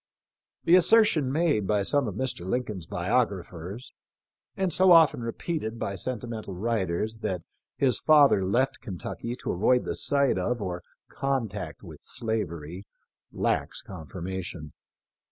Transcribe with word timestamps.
The 0.63 0.73
assertion 0.75 1.31
made 1.31 1.67
by 1.67 1.83
some 1.83 2.07
of 2.07 2.15
Mr. 2.15 2.43
Lincoln's 2.43 2.87
biographers, 2.87 3.93
and 4.57 4.73
so 4.73 4.91
often 4.91 5.21
repeated 5.21 5.77
by 5.77 5.93
sentimental 5.93 6.55
writers, 6.55 7.19
that 7.19 7.43
his 7.77 7.99
father 7.99 8.43
left 8.43 8.81
Kentucky 8.81 9.35
to 9.35 9.51
avoid 9.51 9.85
the 9.85 9.93
sight 9.93 10.39
of 10.39 10.59
or 10.59 10.81
contact 11.07 11.83
with 11.83 11.99
slavery, 12.01 12.87
lacks 13.31 13.83
confirmation. 13.83 14.73